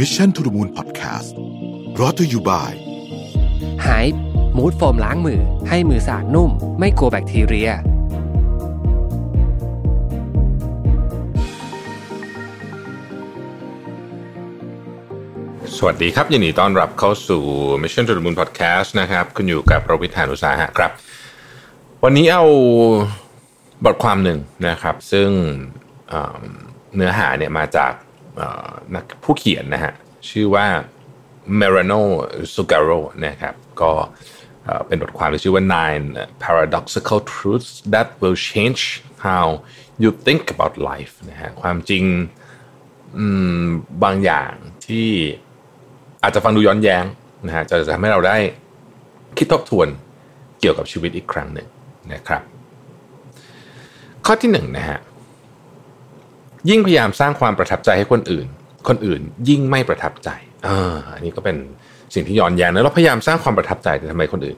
[0.00, 1.30] Mission to the Moon Podcast
[2.00, 2.74] รอ t ธออยู่บ่าย
[3.86, 4.06] หาย
[4.56, 7.70] มูดโฟมล้างมือ ให้มือสะอาดนุ่ม ไม่กลัวแบคทีเรีย
[15.76, 17.42] สวัสดีครับ ยินดีต้อนรับเข้าสู่
[17.82, 20.90] Mission to the Moon Podcast นะครับ คุณอยู่กับโรบิทานุสาหะครับ
[22.04, 22.44] วันนี้เอา
[23.84, 24.38] บทความหนึ่ง
[24.68, 25.28] นะครับ ซึ่ง
[26.08, 26.42] เอ่อ
[26.96, 28.05] เนื้อหาเนี่ยมาจากเอ่อ
[28.94, 29.92] นักผู้เขียนนะฮะ
[30.30, 30.66] ชื่อว่า
[31.60, 32.02] Merano
[32.54, 33.92] Sugaro นะครับก็
[34.86, 36.06] เป็นบทความที่ชื่อว่า Nine
[36.44, 38.82] Paradoxical Truths That Will Change
[39.26, 39.46] How
[40.02, 42.04] You Think About Life นะฮะความจริง
[44.04, 44.52] บางอย่าง
[44.86, 45.08] ที่
[46.22, 47.04] อาจจะฟังดูย้อนแย้ง
[47.46, 48.36] นะฮะจะทำให้เราได้
[49.38, 49.88] คิดทบทวน
[50.60, 51.68] เกี่ยวกับชีวิตอีกครั้งหนึ่ง
[52.12, 52.42] นะครับ
[54.26, 54.98] ข้อที่หนึ่งนะฮะ
[56.70, 58.46] ยิ่งพยายามสร้างความประทับใจให้คนอื่น
[58.88, 60.30] คนอื่นยิ่งไม่ประทับใจ
[60.66, 61.56] อ่าอันนี้ก็เป็น
[62.14, 64.56] สิ่งที่ย้อนแย้งนะเราพยายามสร้างความประทับใจแต่ทำไมคนอื่น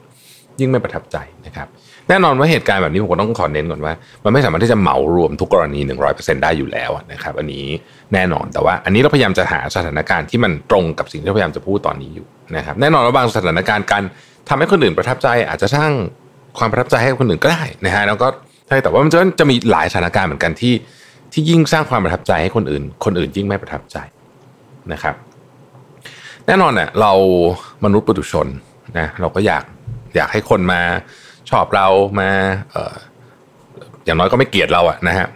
[0.59, 1.67] ยิ่งไม่ประทับใจนะครับ
[2.09, 3.93] แน่นอนว่าเหตุการณ์แบบนี้ผมก็ต้องขอเน้นก่อนว่า
[4.23, 5.79] มันไม่สามารถที่จะเหมารวมทุกกรณี
[6.11, 7.65] 100%ได้อยู่แล้วนะครับ อันนี้
[8.13, 14.03] แน่นอนแต่ว่า อันนี้เราพยายามจะหาสถานการณ์ที่มันตรงกับสิ่งที่พยายามจะพูดตอนนี้อยู่นะครับ แน่นอนว่าบางสถานการณ์การ
[14.49, 15.91] ทำให้คนอื่นประทับใจ อาจจะสร้าง
[16.57, 18.27] ความประทับใจให้คนอื่นก็ได้นะฮะแล้วก็
[18.67, 20.73] ใช่แต่ว่ามันจะจะมีหลายสถานการณ์เหมือนกันที่
[21.33, 23.97] ที่ยิ่งสร้างความประทับใจให้คนอื่น คนอื่นยิ่งไม่ประทับใจ
[24.93, 25.15] นะครับ
[26.45, 27.13] แน่นอนเนี่ยเรา
[27.85, 28.47] มนุษย์ปุถุชน
[28.97, 29.63] นะเราก็อยาก
[30.15, 30.81] อยากให้คนมา
[31.49, 31.87] ชอบเรา
[32.19, 32.29] มา
[32.71, 32.93] เออ
[34.05, 35.27] อย่างน้อยก็ไม่เกลียดเราอะนะฮะ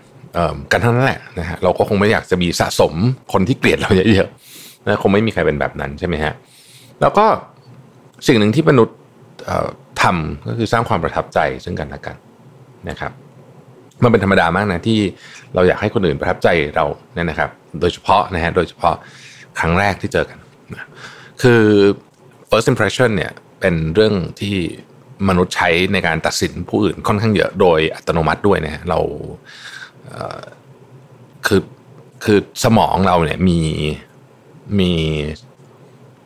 [0.72, 2.94] กันทั้งนั้นแหละนะฮะเราก็คงไม่อยากจะมีสะสม
[3.34, 6.34] คนที่เกลียดเราเยอะๆนะคงไม่มีใครเป็นแบบนั้นใช่ไหมฮะ
[7.02, 7.26] แล้วก็
[8.28, 8.98] สิ่งหนึ่งที่มนุษย์
[10.02, 12.16] ทำก็คือสร้างความประทับใจซึ่งกันและกัน
[12.90, 13.12] นะครับ
[14.04, 15.00] มันเป็นธรรมดามากนะที่
[15.54, 17.50] เราอยากให้คนอื่นประทับใจเราเนี่ยนะครับ
[17.82, 18.96] โดยเฉพาะนะฮะโดยเฉพาะ
[19.60, 20.38] ครั้งแรกที่เจอกัน
[20.74, 20.88] นะ
[21.42, 21.62] คือ
[22.50, 24.56] first impression เนี่ยเป็นเรื่องที่
[25.30, 29.00] มนุษย์ใช้ในการตัดสินผู้อื่นค่อนข้างเยอะโดยอัตโนมัติด้วยนะเรา
[30.06, 31.62] เคือ
[32.24, 33.60] คือสมองเราเนี่ยมี
[34.80, 34.92] มี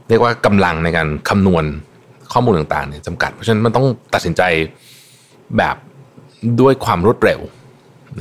[0.10, 1.66] เรียกว่ากำลังในการคำนวณ
[2.34, 4.42] ข้อมูลต่างๆเนี่ยจำกัด เพราะฉะนั้นมันต้องตัดสินใจ
[5.58, 5.76] แบบ
[6.62, 7.40] ด้วยความรวดเร็ว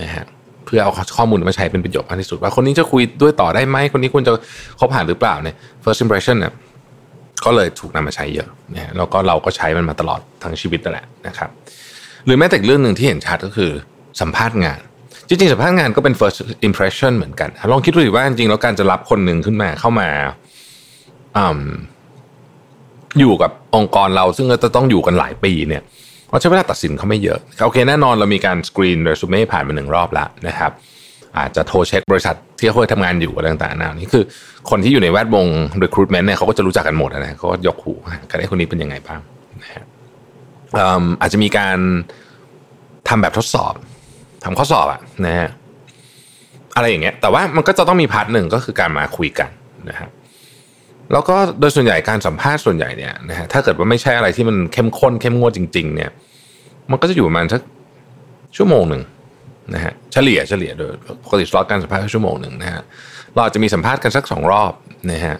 [0.01, 0.25] นะฮะ
[0.65, 4.33] เพื่อเอาข้อมูลมาใช้เป็นประโยชน์มากที่สุด ว่าคนนี้จะคุยด้วยต่อได้ไหมคนนี้ควรจะ
[4.81, 6.53] คบหาหรือเปล่าเนี่ย first impression เนี่ย
[7.45, 11.51] ก็เลยถูกนำมาใช้เยอะนะแล้วก็เราก็ใช้มันมาตลอดทั้งชีวิตนั่นแหละนะครับ
[12.25, 13.71] หรือแม้แต่เรื่องหนึ่งที่เห็นชัดก็คือ
[14.21, 14.81] สัมภาษณ์งาน
[15.29, 20.09] จริงๆ สัมภาษณ์งานก็เป็น first impression เหมือนกัน ลองคิดดูสิว่าจริงๆ แล้วการจะรับคนหนึ่งขึ้นมาเข้ามา
[21.37, 21.41] อ
[23.21, 25.83] อยู่กับองค์กรเราซึ่งก็จะต้องอยู่กันหลายปีเนี่ย
[26.31, 30.72] เราใช้เวลาตัดสินเขาไม่เยอะโอเคแน่นอนเรามีการสกรีนเรซูเม่ผ่านมาหนึ่งรอบแล้วนะครับ
[31.38, 34.25] อาจจะโทรเช็คบริษัทที่เขาเคยทำงานอยู่อะไรต่างๆนานี่คือ
[34.70, 35.47] คนที่อยู่ในแวดวง
[35.82, 37.92] recruitment เนี่ยเขาก็จะรู้จักกันหมดนะเขาก็ยกหู
[38.31, 39.20] กันไอ้คนนี้เป็นยังไงบ้าง
[39.62, 39.84] นะฮะ
[40.76, 41.78] อืมอาจจะมีการ
[43.08, 43.75] ทำแบบทดสอบ
[44.44, 45.50] ทำข้อสอบอะนะฮะ
[46.76, 49.50] อะไรอย่างเงี้ยแต่ว่ามันก็จะต้องมี part หนึ่งก็คือการมาคุยกัน
[49.88, 50.08] นะครับ
[51.12, 56.11] แล้วก็โดยส่วนใหญ่การสัมภาษณ์ส่วนใหญ่เนี่ยนะฮะถ้าเกิดว่าไม่ใช่อะไรที่มันเข้มข้นเข้มงวดจริง ๆ เนี่ย
[56.91, 57.61] มันก็จะอยู่ประมาณสัก
[58.56, 59.03] ชั่วโมงหนึ่ง
[59.75, 60.93] นะฮะเฉลี่ยเฉลี่ยโดย
[61.25, 62.83] ปกติสล็อตการสัมภาษณ์ชั่วโมงหนึ่งนะฮะ
[63.34, 64.72] เราอาจจะมีสัมภาษณ์กันสักสองรอบ
[65.12, 65.37] นะฮะ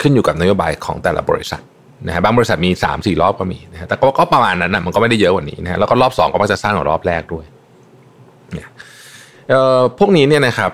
[0.00, 1.62] ขึ้นอยู่กับนโยบายของแต่ละบริษัท
[2.06, 7.44] นะฮะบางบริษัทมีสามสี่รอบก็มีนะฮะแต่ก็ก็ประมาณนั้นนะมันก็ไม่ได้เยอะกว่านี้นะฮะแล้วก็รอบสองก็มักจะสั้นกว่ารอบแรกด้วย
[8.52, 8.68] เนี่ย
[9.48, 10.70] เอ่อพวกนี้เนี่ยนะครับ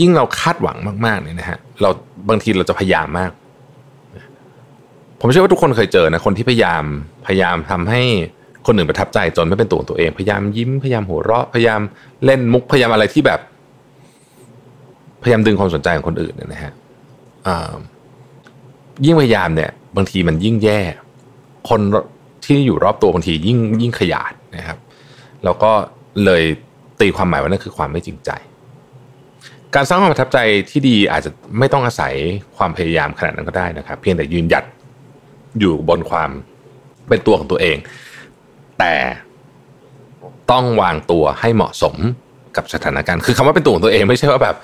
[0.00, 1.90] ยิ่งเราคาดหวังมากๆเนี่ยนะฮะเรา
[2.28, 3.30] บางทีเราจะพยายามมาก
[5.20, 6.84] ผมเชื่อว่าทุกคนเคยเจอนะคนที่พยายาม
[7.26, 8.02] พยายามทำให้
[8.66, 11.80] คนอื่นประทับใจจนไม่เป็นตัวของตัวเอง พยายามยิ้มพยายามหัวเราะพยายาม
[12.24, 13.40] เล่นมุกพยายามอะไรที่แบบ
[15.22, 16.72] พยายามดึงความสนใจของคนอื่นเนี่ยนะฮะ
[19.04, 20.80] ยิ่งพยายามเนี่ย บางทีมันยิ่งแย่
[21.68, 21.80] คน
[22.44, 24.78] ที่อยู่รอบตัวบางทียิ่งยิ่งขยาดนะครับ
[25.44, 25.72] แล้วก็
[26.24, 26.42] เลย
[27.00, 28.30] ตีความหมายว่านั่นคือความไม่จริงใจ
[29.74, 30.38] การสร้างความประทับใจ
[30.70, 32.14] ที่ดีอาจจะไม่ต้องอาศัย
[32.56, 34.64] ความพยายามขนาดนั้นก็ได้นะครับ เพียงแต่ยืนหยัด
[35.60, 36.30] อยู่บนความ
[37.08, 37.76] เป็นตัวของตัวเอง
[38.78, 38.94] แต่
[40.50, 41.96] ต้องวางตัวให้เหมาะสม
[42.56, 44.56] กับสถานการณ์ คือคำว่าเป็นตัวของตัวเองไม่ใช่ว่าแบบ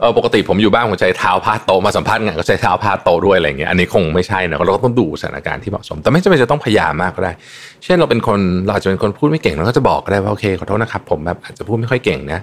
[0.00, 7.32] เออปกติผมอยู่บ้านผมใช้เท้าพาดโตมาสัมภาษณ์งานก็ใช้เท้าพาดโตด้วยอะไรเงี้ยอันนี้คงไม่ใช่นะเราก็ต้องดูสถานการณ์ที่เหมาะสม แต่ไม่จำเป็นจะต้องพยายามมากก็ได้
[7.84, 12.40] เช่นเราเป็นคนเราจะเป็นคนพูดไม่เก่งเราก็จะบอกก็ได้ว่าโอเคขอโทษนะครับผมแบบอาจจะพูดไม่ค่อยเก่งนะ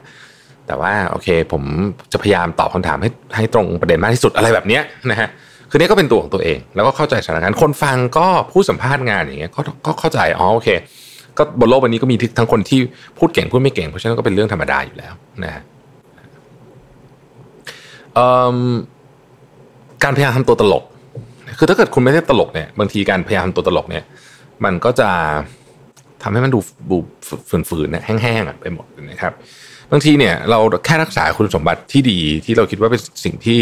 [0.67, 1.63] แต่ว่าโอเค ผม
[2.11, 4.81] จะพยายามตอบคำถามให้ให้ตรงประเด็นมากที่สุดอะไรแบบเนี้ย
[5.11, 5.29] นะฮะ
[5.69, 10.69] คือนี่ก็เป็นตัวของตัวเอง แล้วก็เข้าใจสถานการณ์คนฟังก็ผู้สัมภาษณ์งานอย่างเงี้ยก็ก็เข้าใจอ๋อโอเค
[11.37, 12.79] ก็บนโลกใบนี้ก็มีทั้งคนที่
[13.17, 15.13] พูดเก่งพูดไม่เก่งเพราะฉะนั้นก็เป็นเรื่องธรรมดาอยู่แล้ว
[15.43, 15.63] นะฮะ
[20.03, 20.83] การพยายามทำตัวตลก
[21.57, 24.03] คือถ้าเกิดคุณไม่ได้ตลกเนี่ยบางทีการพยายามทำตัวตลกเนี่ย
[24.65, 25.09] มันก็จะ
[26.23, 26.59] ทำให้มันดู
[26.89, 26.97] บู
[27.69, 29.33] ฝืนๆนี่ยแห้งๆไปหมดนะครับ
[29.95, 33.59] บางทีเนี่ยเราแค่รักษาคุณสมบัติที่ดีที่เราคิดว่าเป็นสิ่งที่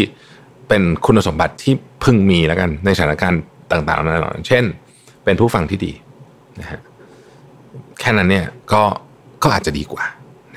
[0.68, 1.74] เป็นคุณสมบัติที่
[2.04, 4.12] พึงมีแล้วกันในสถานการณ์ต่างๆนั้
[4.42, 4.64] นเช่น
[5.24, 5.92] เป็นผู้ฟังที่ดี
[6.60, 6.80] นะฮะ
[8.00, 8.82] แค่นั้นเนี่ยก็
[9.42, 10.04] ก็อาจจะดีกว่า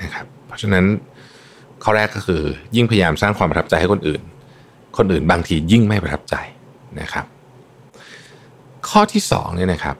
[0.02, 0.84] นะครับ เพราะฉะนั้น
[1.82, 2.42] ข้อแรกก็คือ
[2.76, 4.22] ยิ่งพยายามสร้างความประทับใจให้คนอื่น
[4.96, 6.34] คนอื่นบางทียิ่งไม่ประทับใจ
[7.00, 7.26] นะครับ
[8.88, 9.96] ข้อที่สองเนี่ยนะครับ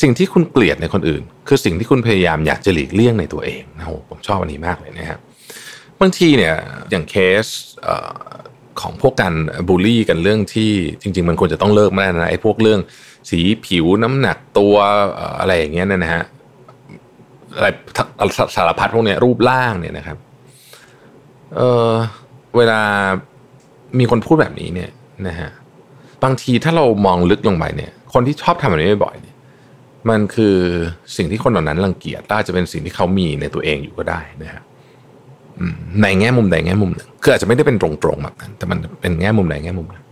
[0.00, 5.20] สิ่งที่คุณเกลียดในคนอื่น คือสิ่งที่คุณพยายามอยากจะหลีกเลี่ยงในตัวเองนะโหผมชอบอันนี้มากเลยนะครับ
[6.00, 6.54] บางทีเนี่ย
[6.90, 7.14] อย่างเค
[7.44, 7.46] ส
[8.80, 9.34] ของพวกการ
[9.68, 10.70] บูลลี่กันเรื่องที่
[11.02, 12.80] จริง ๆ มันควรจะต้องเลิกไมาแล้นะไอ้พวกเรื่อง
[13.30, 14.74] สีผิวน้ำหนักตัว
[15.40, 16.22] อะไรอย่างเงี้ยนะฮะ
[17.56, 17.66] อะไร
[18.56, 20.18] สารพัดพวกเนี้ยรูปร่างเนี่ยนะครับ
[21.56, 21.60] เอ
[21.90, 21.92] อ
[22.56, 22.80] เวลา
[23.98, 24.90] มีคนพูดแบบนี้เนี่ย
[25.28, 25.50] นะฮะ
[26.24, 29.29] บางทีถ้าเรามองลึกลงไปเนี่ย คนที่ชอบทำแบบนี้บ่อยเนี่ย
[30.08, 30.56] มันคือ
[31.16, 34.62] สิ่งที่คนเหล่านั้นรังเกียจอาจจะเป็นสิ่งที่เขามีในตัวเองอยู่ก็ได้นะฮะ
[36.02, 40.04] ในแง่มุมใดแง่มุมหนึ่งคืออาจจะไม่ได้เป็นตรงๆแบบนั้น แต่มันเป็นแง่มุมใดแง่มุมหนึ่ง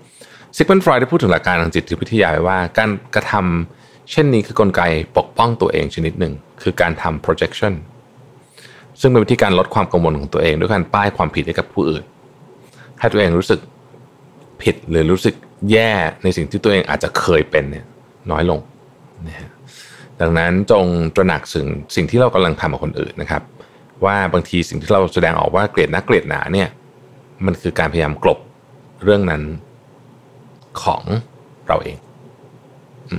[0.56, 4.82] ซิกมันฟรอยได้พูดถึงหลักการทางจิตวิทยาไว้ว่า การกระทำเช่นนี้คือกลไก
[5.17, 6.32] ปกป้องตัวเองชนิดหนึ่ง
[6.62, 7.75] คือการทำ projection
[9.00, 12.05] ซึ่งเป็นวิธีการลดความกังวลของตัวเอง ด้วยการป้ายความผิดให้กับผู้อื่น
[12.99, 13.61] ให้ตัวเองรู้สึก
[14.62, 15.35] ผิดหรือรู้สึก
[15.70, 15.93] แย่
[16.23, 17.85] ในสิ่งที่ตัวเองอาจจะเคยเป็นเนี่ย
[18.31, 18.61] น้อยลง
[19.26, 19.50] นะฮะ
[20.20, 20.86] ดังนั้นจง
[21.16, 21.66] ตระหนักถึง
[21.96, 23.42] สิ่งที่เรากำลังทำกับคนอื่นนะครับ
[24.04, 26.68] ว่าบางทีสิ่งที่เราแสดงออกว่าเกลียดนักเกลียดหนาเนี่ย
[27.46, 28.38] มันคือการพยายามกลบ
[29.04, 29.42] เรื่องนั้น
[30.82, 31.02] ของ
[31.68, 31.98] เราเอง
[33.10, 33.12] อ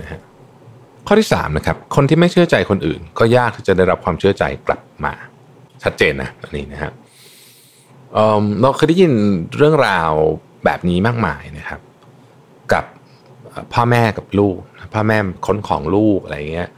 [0.00, 0.20] นะฮะ
[1.06, 5.12] ข้อที่สามนะครับคนที่ไม่เชื่อใจคนอื่น ก็ยากที่จะได้รับความเชื่อใจกลับมา
[5.82, 6.92] ชัดเจนนะอันนี้นะฮะ
[8.12, 9.12] เเราเคยได้ยิน
[9.56, 10.12] เรื่องราว
[10.64, 11.80] แบบนี้มากมายนะครับ
[12.72, 12.84] กับ
[13.74, 14.56] พ่อแม่กับลูก
[14.94, 15.16] พ่อแม่
[15.46, 16.68] ค้นของลูกอะไรเงี้ย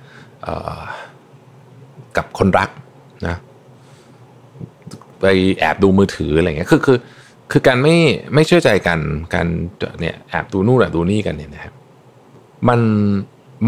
[2.16, 2.70] กับคนรัก
[3.26, 3.36] นะ
[5.20, 5.24] ไป
[5.58, 6.98] แอบดูมือถืออะไรเงี้ยคือคือ
[7.50, 7.96] คือการไม่
[8.34, 8.98] ไม่เชื่อใจกัน
[9.34, 9.46] การ
[10.00, 11.74] เนี่ยแอบดูนู่นแอบดูนี่กันเนี่ยนะครับ
[12.68, 12.80] มัน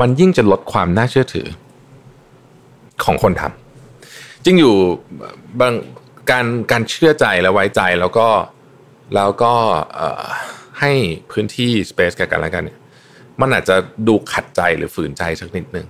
[0.00, 1.48] มันยิ่งจะลดความน่าเชื่อถือ
[3.04, 4.74] ของคนทำจริงอยู่
[5.60, 5.74] บาง
[6.30, 8.28] การการเชื่อใจและไว้ใจแล้วก็
[9.14, 9.52] แล้วก็
[10.80, 10.92] ให้
[11.30, 12.78] พื้นที่สเปซกันกันแล้วกันเนี่ย
[13.40, 13.76] มันอาจจะ
[14.08, 15.86] ดูขัดใจหรือฝืนใจสักนิดหนึ่ง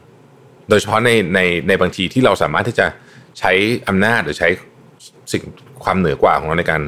[0.68, 2.86] โดยเฉพาะในในในบางทีที่เราสามารถที่จะ
[3.38, 3.52] ใช้
[3.88, 4.48] อำนาจหรือใช้
[5.32, 5.42] สิ่ง
[5.84, 6.82] ความเหนือกว่าของเราในการ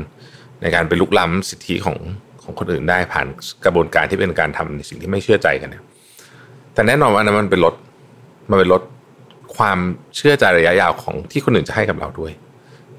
[0.62, 1.98] ในการไปลุกล้ำสิทธิของ
[2.42, 3.26] ของคนอื่นได้ผ่าน
[3.64, 5.84] กระบวนการที่เป็นการทำในสิ่งที่ไม่เชื่อใจกันเนี่ย
[6.74, 7.74] แต่แน่นอนว่านั้นมันเป็นลด
[8.50, 8.82] มันเป็นลด
[9.56, 9.78] ความ
[10.16, 12.32] เชื่อใจระยะยาวของที่คนอื่นจะให้กับเราด้วย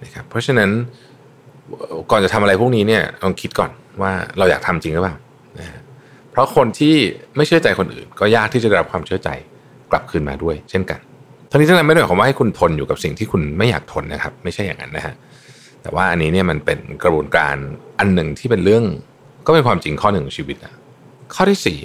[0.04, 0.70] นะครับเพราะฉะนั้น
[2.12, 3.72] ก่อนจะทำอะไรพวกนี้เนี่ยลองคิดก่อน
[4.02, 5.16] ว่าเราอยากทำจริงหรือเปล่า
[6.34, 6.96] เพราะคนที่
[7.36, 9.30] ไม่เชื่อใจคนอื่น ก็ยากที่จะได้รับความเชื่อใจ
[9.92, 11.00] กลับคืนมาด้วย เช่นกัน
[11.50, 15.16] ทั้งนี้ทั้งนั้นไม่ได้หมายความว่าให้คุณทนอยู่กับสิ่งที่คุณไม่อยากทนนะครับ ไม่ใช่อย่างนั้นนะฮะ
[15.82, 17.56] แต่ว่าอันนี้เนี่ยมันเป็นกระบวนการ
[18.00, 18.84] อันหนึ่งที่เป็นเรื่อง
[19.46, 20.74] ก็เป็นความจริงข้อหนึ่งของชีวิตนะ
[21.36, 21.80] ข้อที่สี่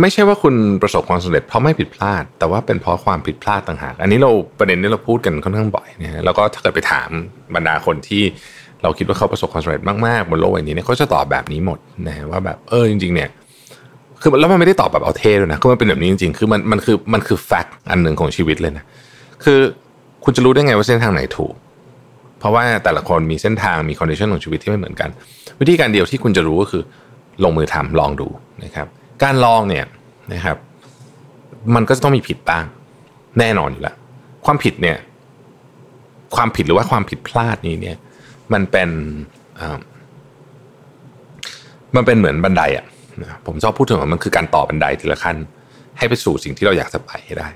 [0.00, 7.10] ไม่ใช่ว่าคุณประสบความสำเร็จเพราะไม่ผิดพลาด แต่ว่าเป็นเพราะความผิดพลาดต่างหาก อันนี้เราประเด็นนี้เราพูดกันค่อนข้างบ่อยนะฮะแล้วก็ถ้าเกิดไปถาม
[7.54, 8.22] บรรดาคนที่
[8.82, 13.28] เราคิดว่าเขาประสบความสำเร็จมากๆบนโลกใบนี้เนี่ยเขาจะตอบแบบนี้หมดนะว่าแบบเออจริงๆเนี่ย
[14.20, 18.84] คือแล้วมันไม่ได้ตอบแบบเอาเท่ด้วยนะคือมันเป็นแบบนี้จริงๆ คือมันมันคือมันคือ fact อันหนึ่งของชีวิตเลยนะ
[19.44, 19.58] คือ
[20.24, 21.54] คุณจะรู้ได้ไงว่าเส้นทางไหนถูก
[22.38, 25.08] เพราะว่าแต่ละคนมีเส้นทางมี condition ของชีวิตที่ไม่เหมือนกัน
[25.60, 26.82] วิธีการเดียวที่คุณจะรู้ก็คือ
[27.44, 28.28] ลงมือทำลองดู
[28.64, 28.86] นะครับ
[29.22, 29.84] การลองเนี่ย
[30.32, 30.56] นะครับ
[31.74, 32.64] มันก็จะต้องมีผิดบ้าง
[33.38, 33.96] แน่นอนอยู่แล้ว
[34.46, 34.96] ความผิดเนี่ย
[36.36, 37.96] ความผิดหรือว่าความผิดพลาดนี้เนี่ย
[38.52, 38.90] มันเป็น
[41.96, 42.84] มันเป็นเหมือนบันไดอะ
[43.46, 45.36] ผมชอบพูดถึงว่ามันคือการต่อบันไดทีละขั้น
[45.98, 47.48] ให้ไปสู่สิ่งที่เราอยากจะไปให้ได้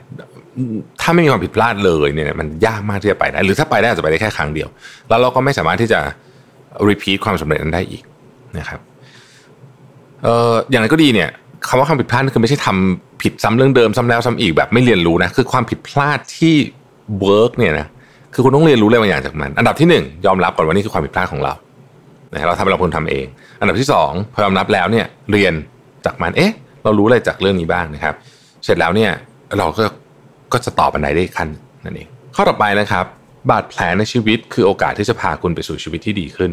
[1.00, 4.68] ถ้าไม่มีความผิดพลาดเลยเนี่ยมันยากมากที่จะไปได้หรือถ้าไปได้อาจจะไปได้แค่ครั้งเดียว
[5.08, 6.00] แล้วเราก็ไม่สามารถที่จะ
[6.88, 8.02] repeat ความสำเร็จนั้นได้อีก
[8.58, 8.80] นะครับ
[10.22, 11.28] เอ่ออย่างไรก็ดีเนี่ย
[11.68, 16.54] คำว่าความผิดพลาดคือไม่ใช่ทำผิดซ้ำเรื่องเดิมซ้ำแล้วซ้ำอีกแบบไม่เรียนรู้นะคือความผิดพลาดที่
[17.24, 17.86] work เนี่ยนะ
[18.34, 21.52] คือคุณต้องเรียนรู้อะไรบางอย่างจากมัน อันดับที่หนึ่งยอมรับก่อนว่านี่คือความผิดพลาดของเรา
[22.32, 23.26] นะเราทำเราควรทำเอง
[23.60, 25.54] อันดับที่สองพอยอมรับแล้วเนี่ยเรียน
[26.06, 26.52] จากมันเอ๊ะ
[26.84, 28.14] เรารู้อะไรจากเรื่องนี้บ้างนะครับ
[28.64, 29.10] เสร็จแล้วเนี่ย
[29.58, 29.84] เราก็
[30.52, 31.48] ก็จะต่อบันไดได้ขั้น
[31.84, 33.04] นั่นเองข้อต่อไปนะครับ
[33.50, 36.52] บาดแผลในชีวิตคือโอกาสที่จะพาคุณไปสู่ชีวิตที่ดีขึ้น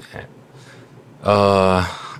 [0.00, 0.26] นะฮะ
[1.24, 1.36] เอ่
[1.70, 1.72] อ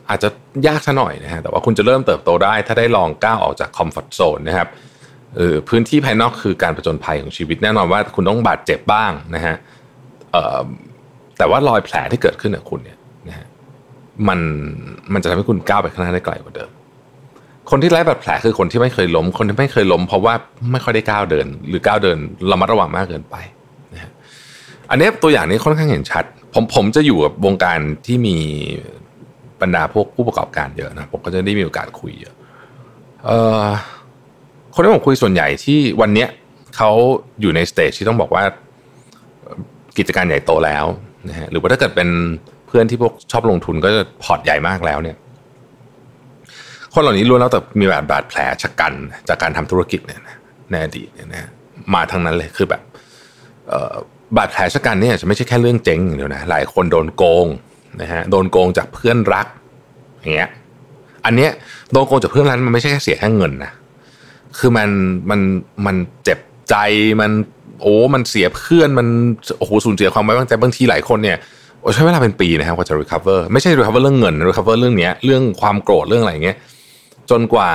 [0.08, 0.28] อาจจะ
[0.66, 4.68] ยากซะหน่อยนะฮะแต่ว่าคุณจะเริ่มเติบโตได้ถ้าได้ลองก้าวออกจากคอมฟอร์ทโซนนะครับ
[5.36, 9.54] เออพื้นที่ภายนอกคือการประจนภัยของชีวิตแน่นอนว่าคุณต้องบาดเจ็บบ้างนะฮะ
[11.42, 13.46] แต่ว่ารอยแผลที่เกิดขึ้นกับคุณเนี่ยนะฮะ
[14.28, 14.40] มัน
[15.12, 16.70] มันจะทำให้คุณก้าวไปข้างหน้าได้ไกลกว่าเดิม
[17.70, 20.34] คนที่ไร้บาดแผลคือคนที่ไม่เคยล้ม คนที่ไม่เคยล้มเพราะว่า
[20.72, 22.18] ไม่ค่อยได้ก้าวเดิน หรือก้าวเดิน
[22.50, 23.36] ระมัดระวังมากเกินไป
[23.94, 24.10] นะฮะ
[24.90, 28.36] อันนี้ตัวอย่างนี้ค่อนข้างเห็นชัด ผมผมจะอยู่กับวงการที่มี
[29.60, 32.34] บรรดาพวกผู้ประกอบการเยอะนะผมก็จะได้มีโอกาสคุยเยอะ
[33.24, 33.66] เอ่อ
[34.74, 36.28] คนที่ผมคุยส่วนใหญ่ที่วันเนี้ย
[36.76, 36.90] เขา
[37.40, 38.42] อยู่ใน stage ที่ต้องบอกว่า
[39.98, 40.84] กิจการใหญ่โตแล้ว
[41.28, 42.08] นะฮะหรือว่าถ้าเกิดเป็น
[42.66, 45.16] เพื่อนที่พวกชอบลงทุนก็จะพอร์ตใหญ่มากแล้วเนี่ย
[46.94, 48.92] คนเหล่านี้ล้วนแล้วแต่มีแบบบาดแผลฉกรรจ์
[49.28, 50.36] จากการทำธุรกิจเนี่ยนะ
[50.70, 51.48] ในอดีตเนี่ยนะ
[51.94, 52.82] มาทั้งนั้นเลยคือแบบ
[54.36, 57.46] บาดแผลชะกันเนี่ยจะไม่ใช่แค่เรื่องเจ๊งอย่างเดียวนะหลายคนโดนโกง
[58.00, 59.46] นะฮะโดนโกงจากเพื่อนรัก
[60.20, 60.50] อย่างเงี้ย
[61.24, 61.50] อันเนี้ย
[61.92, 63.72] โดนโกงจากเพื่อนรักมันไม่ใช่แค่เสียแค่เงินนะ
[64.58, 64.88] คือมัน
[65.30, 65.40] มัน
[65.86, 66.38] มันเจ็บ
[66.70, 66.76] ใจ
[67.20, 67.30] มัน
[67.82, 69.06] โอ้มันเสียเพื่อนมัน
[69.58, 71.36] โอ้โหสูญเสียความไว้วางใจบางทีหลายคนเนี่ย
[71.80, 76.56] โอ้ใช้เวลาเป็นปีนะครับกว่าจะ recover ไม่ใช่ recover เรื่องเงิน recover เรื่องเนี้ยเรื่องความโกรธเรื่องอะไรเงี้ย
[77.30, 77.70] จนกว่า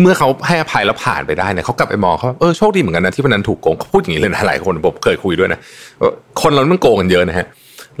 [0.00, 5.60] เมื่อเขาให้อภัยแล้วผ่านไปได้เนี่ยเขากลับไปมองเขาเออโชคดีเหมือนกันนะที่วันนั้นถูกโกงเขาพูดอย่างนี้เลยนะหลายคนผมเคยคุยด้วยนะ
[6.42, 7.46] คนเรามันโกงกันเยอะนะฮะ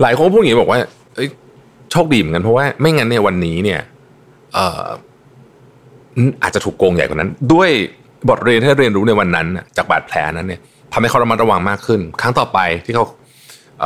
[0.02, 0.78] หลายคนพูดอย่างนี้บอกว่า
[1.92, 3.80] โชคดีเหมือนกันเพราะว่าไม่งั้นเนี่ยวันนี้เนี่ย
[4.54, 4.86] เออ
[6.42, 7.70] อาจจะถูกโกงใหญ่กว่านั้น ด้วย
[8.28, 9.46] บทเรียนที่เรียนรู้ในวันนั้น
[9.76, 10.60] จากบาดแผลนั้นเนี่ย
[10.92, 13.04] ทำให้เขาระมัดระวังมากขึ้น ครั้งต่อไปที่เขา
[13.80, 13.82] เ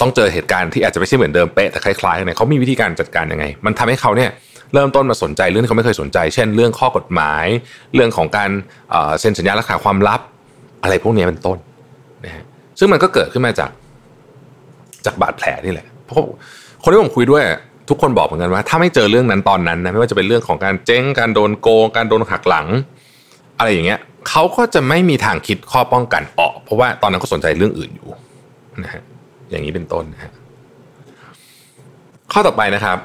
[0.00, 4.30] ต้องเจอเหตุการณ์ที่อาจจะไม่ใช่เหมือนเดิมเป๊ะแต่คล้ายๆเนี่ยเขามีวิธีการจัดการยังไง มันทำให้เขาเนี่ย
[4.74, 7.46] เริ่มต้นมาสนใจเรื่องที่เขาไม่เคยสนใจ เช่น เรื่องข้อกฎหมาย
[7.94, 8.50] เรื่องของการ
[9.20, 10.20] เซ็นสัญญารักษาความลับ
[10.82, 11.58] อะไรพวกนี้เป็นต้น
[12.24, 12.44] นะฮะ
[12.78, 13.70] ซึ่งมันก็เกิดขึ้นมาจาก
[15.06, 16.22] จากบาดแผลนี่แหละเพราะ
[16.82, 17.42] คนที่ผมคุยด้วย
[17.88, 22.66] ทุกคนบอกเหมือนกันว่า ถ้าไม่เจอเรื่องนั้นตอนนั้นนะไม่ว่าจะเป็นเรื่องของการเจ๊งการโดนโกงการโดนหักหลัง
[23.58, 28.08] อะไรอย่างเงี้ยเขาก็จะไม่มีทางคิดข้อป้องกันออก เพราะว่าตอนนั้นเขาสนใจเรื่องอื่นอยู่
[28.82, 29.02] นะฮะ
[29.50, 30.32] อย่างนี้เป็นต้นนะฮะ
[32.32, 32.98] ข้อต่อไปนะครับ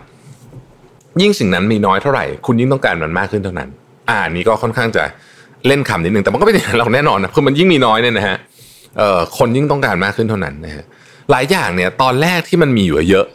[1.21, 3.69] ยิ่งสิ่งนั้นมีน้อยเท่าไหร่ คุณยิ่งต้องการมันมากขึ้นเท่านั้น
[4.09, 5.03] อ่านี้ก็ค่อนข้างจะ
[5.67, 8.37] เล่นคำนิดนึงแต่มันก็เป็นอย่างเราแน่นอนนะคือมันยิ่งมีน้อยเนี่ยนะฮะ
[8.97, 10.83] เอ่อคนยิ่งต้องการมากขึ้นเท่านั้นนะฮะ
[11.31, 13.25] หลายอย่างเนี่ย ตอนแรกที่มันมีอยู่เยอะ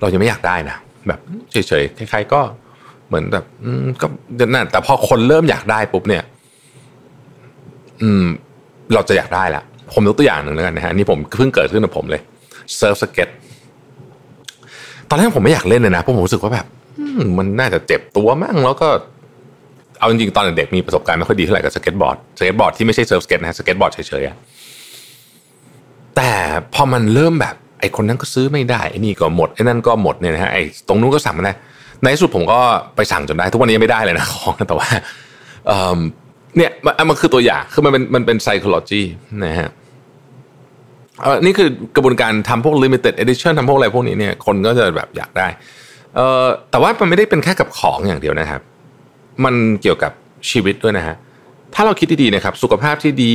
[0.00, 0.76] เราจะไม่อยากได้นะ
[1.08, 1.20] แบบ
[1.52, 2.40] เฉยๆใคล้ายๆก็
[3.08, 3.44] เหมือนแบบ
[4.00, 4.06] ก็
[4.54, 6.22] นั่นแต่พอคนเริ่มอยากได้ปุ๊บเนี่ย
[8.02, 8.24] อืม
[8.94, 9.62] เราจะอยากได้ละ
[9.94, 12.20] ผมยกตัวอย่างหนึ่งแล้วกันนะฮะนี่ผมเพิ่งเกิดขึ้นกับผมเลย
[12.76, 13.28] surf skate
[15.08, 16.66] ตอนแรกผมไม่อยากเล่นเลยนะเพราะผมรู้สึกว่าแบบ
[17.38, 18.88] มันน่าจะเจ็บตัวมั่งแล้วก็
[19.98, 26.32] เอาจริงๆตอนเด็กมีประสบการณ์ไม่ค่อยดีเท่าไหร่กับสเก็ตบอร์ดสเก็ตบอร์ดที่ไม่ใช่ surf skate นะสเก็ตบอร์ดเฉยๆแต่
[26.74, 31.52] พอมันเริ่มแบบ ไอ้คนนั้นก็ซื้อไม่ได้ไอ้นี่ก็หมดไอ้นั่นก็หมดเนี่ยนะฮะไอ้ตรงนู้นก็สั่งไม่ได้
[32.02, 32.58] ในที่สุดผมก็
[32.96, 34.88] ไปสั่งจนได้ ทุกวันนี้ยังไม่ได้เลยนะของแต่ว่า
[36.56, 39.02] เนี่ยมันมันคือตัวอย่างคือมันเป็นมันเป็น psychology
[39.44, 39.70] นะฮะ
[41.22, 45.48] เออนี่คือกระบวนการทำพวก limited edition ทำพวกอะไรพวกนี้เนี่ยคนก็จะแบบอยากได้
[46.16, 48.60] เออแต่ว่ามันไม่ได้เป็นแค่กับของอย่างเดียวนะครับ
[49.44, 50.12] มันเกี่ยวกับ
[50.50, 51.16] ชีวิตด้วยนะฮะ
[51.74, 53.34] ถ้าเราคิดดีๆนะครับ สุขภาพที่ดี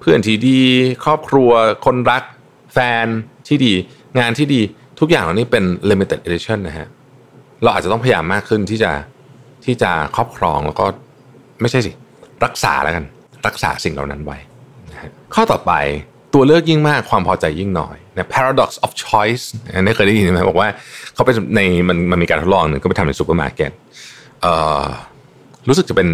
[0.00, 0.60] เพื่อนที่ดี
[1.04, 1.50] ครอบครัว
[1.86, 2.22] คนรัก
[2.72, 3.06] แฟน
[3.48, 3.72] ที่ดี
[4.18, 4.60] งานที่ดี
[5.00, 6.86] ทุกอย่างเหล่านี้เป็น limited edition นะฮะ
[7.62, 8.92] เราอาจจะต้องพยายามมากขึ้นที่จะ
[9.64, 10.86] ที่จะครอบครองแล้วก็
[11.60, 11.92] ไม่ใช่สิ
[12.44, 13.04] รักษาแล้วกัน
[13.46, 14.38] รักษาสิ่งเหล่านั้นไว้
[15.34, 15.72] ข้อต่อไป
[16.34, 19.44] ตัวเลือกยิ่งมากความพอใจยิ่งน้อยนะ paradox of choice
[19.80, 20.68] อันนี้เคยได้ยินไหมบอกว่า
[21.14, 23.70] เขาไปในมันมันมีการทดลองหนึ่งก็ไปทำในซูเปอร์มาร์เก็ต
[25.68, 26.08] รู้สึกจะเป็น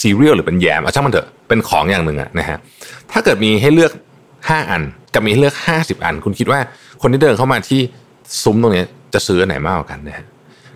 [0.00, 2.58] ซีเรียลหรือเป็นแยมเอาช่างมันเถอะเป็นของอย่างหนึ่งอะนะฮะ
[3.12, 3.92] ถ้าเกิดมีให้เลือก
[4.30, 4.82] 5 อัน
[5.14, 6.60] กับมีให้เลือก 50 อัน คุณคิดว่า
[7.02, 7.80] คนที่เดินเข้ามาที่
[8.42, 10.26] ซุ้มตรงนี้จะซื้ออันไหนมากกว่ากันนะฮะ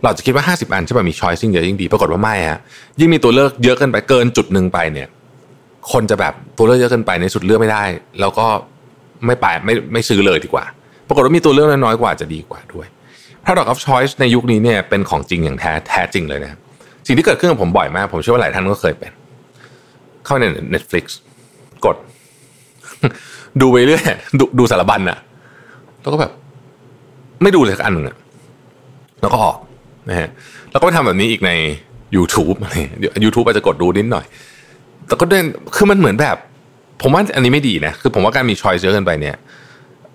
[0.03, 2.59] เราจะคิดว่า 50 อันใช่ป่ะมีช้อยซิ่งเยอะยิ่งดี ปรากฏว่าไม่ฮะ
[3.01, 5.09] ยิ่งมีตัวเลือกเยอะเกินไปเกินจุดหนึ่งไปเนี่ย
[5.93, 7.85] คนจะแบบตัวเลือกเยอะเกินไปในสุดเลือกไม่ได้
[8.21, 8.47] แล้วก็
[9.27, 10.65] ไม่ไปไม่ไม่ซื้อเลยดีกว่า
[11.09, 12.87] ปรากฏว่ามีตัวเลือกน้อยกว่าจะดีกว่าด้วย
[13.45, 16.59] Product of Choice ในยุคนี้เนี่ยเป็นของจริงอย่างแท้แท้จริงเลยนะ
[17.07, 19.13] สิ่งที่เกิดขึ้นกับผมบ่อยมาก ผมเชื่อว่าหลายท่านก็เคยเป็น
[20.25, 21.05] เข้าใน Netflix
[21.85, 21.97] กด
[23.61, 24.03] ดูไปเรื่อย
[24.39, 25.19] ดูดูสารบัญอะ
[26.03, 26.33] แล้วก็แบบ
[27.43, 28.17] ไม่ดูเลยสักอันหนึ่งอะ
[29.21, 29.57] แล้วก็ออก
[30.09, 30.29] นะฮะ
[30.71, 31.51] แล้วก็ไปทำแบบนี้อีกใน
[32.17, 32.75] YouTube อะไร
[33.25, 34.25] YouTube อาจจะกดดูนิดหน่อย
[35.07, 35.45] แต่ก็เดิน
[35.77, 36.37] คือมันเหมือนแบบ
[37.03, 39.37] ผมว่าอันนี้ไม่ดีนะ คือผมว่าการมีชอยเยอะเกินไปเนี่ย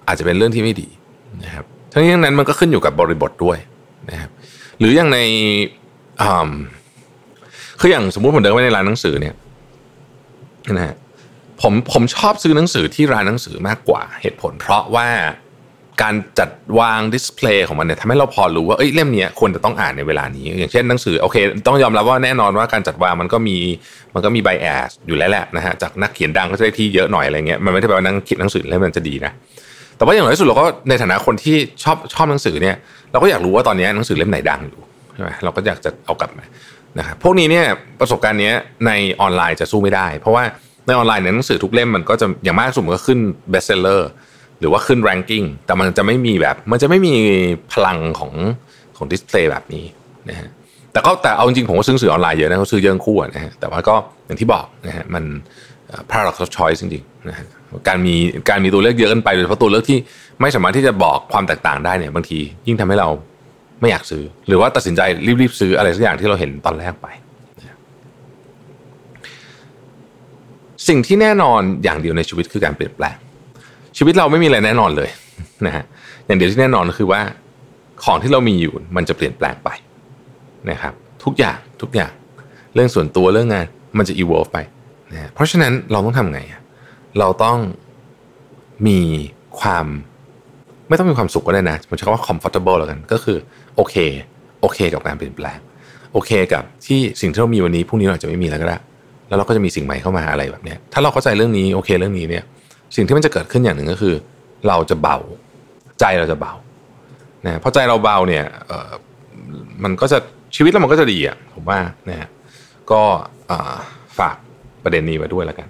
[0.08, 0.88] อาจจะเป็นเรื่องที่ไม่ดี
[1.44, 3.58] นะครับทั้งนี้ทั้งนั้นมันก็ขึ้นอยู่กับบริบทด้วย
[4.10, 4.30] นะครับ
[4.80, 5.20] หรืออย่างใน
[7.80, 9.36] คืออย่างสมมุติผมเดินไปในร้านหนังสือเนี่ย
[10.78, 10.96] นะฮะ
[11.62, 15.08] ผมผมชอบซื้อหนังสือที่ร้านหนังสือมากกว่าเหตุผล เพราะว่า
[16.02, 23.58] การจัดวางดิสเพลย์ของมันเนี่ยทำให้เราพอรู้ว่าเอ้ยเล่มนี้ควรจะต้องอ่านในเวลานี้ อย่างเช่นหนังสือโอเค ต้องยอมรับว่าแน่นอนว่าการจัดวางมันก็มี
[24.14, 29.32] มันก็มีไบแอสอยู่แล้วแหละนะฮะจากนักเขียนดังก็จะได้ที่เยอะหน่อยอะไรเงี้ยมันไม่ได้แปลว่านักเขียนหนังสือแล้วมันจะดีนะ
[29.98, 32.76] แต่ว่าอย่างน้อยที่สุดเราก็ในฐานะคนที่ชอบชอบหนังสือเนี่ย
[33.12, 34.82] เราก็อยากรู้ว่าตอนนี้หนังสือเล่มไหนดังอยู่
[35.14, 36.46] ใช่ไหมเราก็อยากจะเอากลับมา
[37.00, 37.66] นะครับพวกนี้เนี่ย
[38.00, 38.52] ประสบการณ์นี้
[38.88, 38.92] ใน
[39.22, 40.44] ออนไลน์จะสู้ไม่ได้ เพราะว่า
[40.88, 44.10] ในออนไลน์เนี่ยหนังสือทุกเล่มมันก็จะอย่างมากสุดก็ขึ้น best seller
[44.62, 47.14] หรือว่าขึ้น ranking แต่มันจะไม่มีแบบ มันจะไม่มี
[47.74, 48.32] พลังของ
[48.98, 49.86] ของ display แบบนี้
[50.30, 50.50] นะฮะ
[50.92, 55.24] แต่ก็แต่เอาจริงผมก็ซื้อสื่อออนไลน์เยอะนะเขาซื้อเยอะอยู่นะฮะแต่ว่าก็อย่างที่บอกนะฮะมัน
[56.10, 57.46] พารา d อกชอยจริงๆนะฮะ
[57.88, 58.16] การมี
[58.50, 59.98] การมีตัวเลือกเยอะกินไปโดยเฉพาะตัวเลือกที่
[60.42, 63.10] ไม่สามารถที่จะบอกความแตกต่างได้เนี่ยบางที ยิ่งทำให้เรา
[63.82, 65.02] ไม่อยากซื้อ หรือว่าตัดสินใจ
[65.42, 67.08] รีบๆซื้ออะไรสักอย่างที่เราเห็นตอนแรกไป
[70.88, 73.16] สิ่งที่แน่นอนอย่างเดียวในชีวิตคือการเปลี่ยนแปลง
[73.98, 75.10] ชีวิตเราไม่มีอะไรแน่นอนเลย
[75.66, 75.84] นะฮะ
[76.26, 77.22] อย่างเดียวที่แน่นอนคือว่า
[78.04, 79.70] ของที่เรามีอยู่มันจะเปลี่ยนแปลงไป
[80.70, 80.94] นะครับ
[81.24, 82.12] ทุกอย่างทุกอย่าง
[82.74, 83.66] เรื่องส่วนตัวเรื่องงาน
[83.98, 84.58] มันจะ evolve ไป
[85.12, 86.42] นะเพราะฉะนั้นเราต้องทำไง
[87.20, 87.58] เราต้อง
[88.88, 89.00] มี
[89.60, 89.86] ความ
[90.88, 93.38] ไม่ต้องมีความสุขก็ได้นะผมใช้คำว่า comfortable แล้วกัน ก็คือ
[93.76, 93.96] โอเค
[94.62, 95.60] โอเคกับการเปลี่ยนแปลง
[96.14, 98.78] โอเคกับที่สิ่งที่เรามีวันนี้พรุ่งนี้เราจะไม่มีแล้วก็ได้
[99.28, 102.44] แล้วเราก็จะมีสิ่งใหม่เข้ามาอะไรแบบนี้ถ้าเราเข้าใจเรื่องนี้โอเคเรื่องนี้เนี่ย
[102.96, 104.16] สิ่งที่มันจะเกิดขึ้นอย่างหนึ่งก็คือ
[104.68, 105.18] เราจะเบา
[106.00, 106.54] ใจเราจะเบา
[107.46, 108.92] นะพอใจเราเบาเนี่ยเออ
[109.84, 110.18] มันก็จะ
[110.56, 111.80] ชีวิตเรามันก็จะดีอะผมว่า
[112.10, 112.30] นะฮะ
[112.92, 113.02] ก็
[114.20, 114.36] ฝาก
[114.84, 115.68] ประเด็นนี้ไว้ด้วยแล้วกัน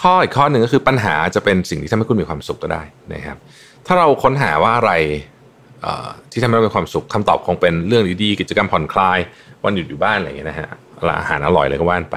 [0.00, 2.82] ข้ออีกข้อหนึ่งก็คือปัญหาจะเป็นสิ่งที่ทำให้คุณมีความสุขก็ได้
[3.14, 3.36] นะครับ
[3.86, 4.92] ถ้าเราค้นหาว่าอะไร
[6.32, 9.18] ที่ทำให้เรามีความสุขคำตอบคงเป็นเรื่องดีๆกิจกรรมผ่อนคลาย
[9.64, 10.68] วันหยุดอยู่บ้านอะไรอย่างเงี้ยนะฮะ
[11.20, 12.16] อาหารอร่อยอะไรก็ว่านไป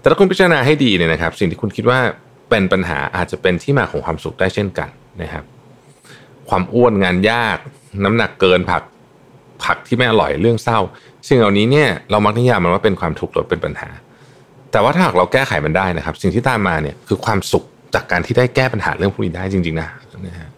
[0.00, 2.00] แต่ถ้าคุณพิจารณาให้ดีเนี่ยนะครับ สิ่งที่คุณคิดว่า
[2.50, 4.88] เป็นปัญหาอาจจะเป็นที่มาของความสุขได้เช่นกัน
[5.22, 5.44] นะครับ
[6.48, 7.58] ความอ้วนงานยาก
[8.04, 8.82] น้ำหนักเกินผัก
[9.64, 10.78] ผักที่ไม่อร่อยเรื่องเศร้า
[11.28, 13.88] สิ่งเหล่านี้เนี่ยเรามักนิยามมันว่าเป็นความทุกข์หรือเป็นปัญหา
[14.72, 17.64] แต่ว่าถ้าหากเราแก้ไขมันได้นะครับ สิ่งที่ตามมาเนี่ยคือความสุข
[17.94, 19.88] จากการที่ได้แก้ปัญหาเรื่องพวกนี้ได้จริง ๆ นะ
[20.26, 20.50] นะฮะ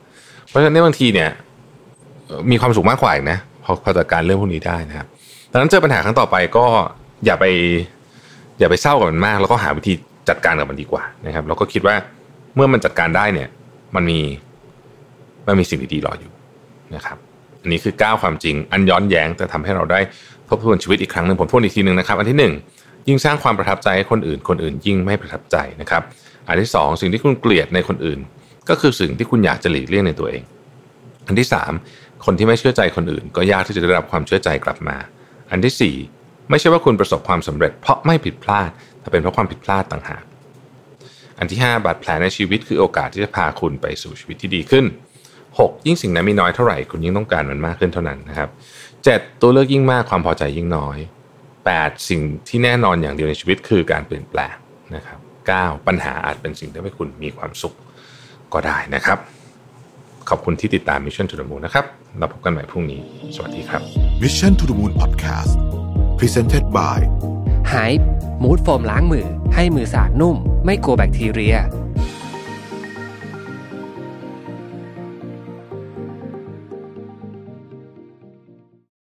[0.49, 1.31] เพราะฉะนั้นบางทีเนี่ย
[2.51, 5.07] มีความสุขมากกว่าอีกนะพอพอจัดการเรื่องพวกนี้ได้นะครับ
[5.51, 6.67] ดังนั้นเจอปัญหาครั้งต่อไปก็
[7.25, 7.45] อย่าไป
[8.59, 9.95] อย่าไปเศร้ากับมันมาก แล้วก็หาวิธี
[10.29, 11.97] จัดการกับมันดีกว่านะครับเราก็คิดว่า
[12.55, 13.49] เมื่อมันจัดการได้เนี่ย
[13.95, 14.21] มันมี
[15.47, 16.33] มันมีสิ่งดีๆรออยู่
[16.95, 17.17] นะครับ
[17.63, 20.01] อันนี้คือก้าวความจริง อันย้อนแย้งแต่ทำให้เราได้
[20.49, 22.39] ทบทวนชีวิตอีกครั้งหนึ่งผมทวนอีกทีหนึ่งนะครับ อันที่
[22.73, 26.03] 1 ยิ่งสร้างความประทับใจให้คนอื่น คนอื่นยิ่งไม่ประทับใจนะครับ
[26.49, 28.21] อันที่ 2 สิ่งที่คุณเกลียดในคนอื่น
[28.69, 30.43] ก็คือสิ่งที่คุณอยากจะหลีกเลี่ยงในตัวเอง
[31.27, 31.49] อันที่
[31.87, 34.97] 3 คนที่ไม่เชื่อใจคนอื่น ก็ยากที่จะได้รับความเชื่อใจกลับมา
[35.51, 38.71] อันที่ 4 ไม่ใช่ว่าคุณประสบความสำเร็จ เพราะไม่ผิดพลาด
[39.03, 40.25] แต่เป็นเพราะความผิดพลาดต่างหาก
[41.39, 44.85] อันที่ 5 บาดแผลในชีวิตคือโอกาสที่จะพาคุณไปสู่ชีวิตที่ดีขึ้น
[45.37, 45.87] 6.
[45.87, 48.49] ยิ่งสิ่งนั้นมีน้อยเท่าไหร่คุณยิ่งต้องการมันมากขึ้นเท่านั้นนะครับ
[48.95, 49.41] 7.
[49.41, 50.99] ตัวเลือกยิ่งมากความพอใจยิ่งน้อย
[51.53, 52.09] 8.
[52.09, 54.55] สิ่งที่แน่นอนอย่างเดียวในชีวิตคือการเปลี่ยนแปลง
[54.95, 55.19] นะครับ
[55.55, 55.87] 9.
[55.87, 57.75] ปัญหาอาจเป็นสิ่งที่ทำให้คุณมีความสุข
[58.53, 59.19] ก็ได้นะครับ
[60.29, 61.85] ขอบคุณที่ติดตาม Mission to the Moon นะครับ
[62.19, 63.01] เราพบกันใหม่พรุ่งนี้
[63.35, 63.83] สวัสดีครับ
[64.23, 65.53] Mission to the Moon Podcast
[66.19, 66.99] Presented by
[67.75, 67.91] h y
[68.43, 71.57] มูดโฟมล้างมือ ให้มือสะอาดนุ่ม ไม่กลัวแบคทีเรีย